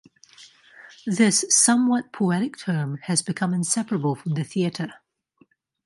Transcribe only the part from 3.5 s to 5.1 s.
inseparable from the theatre.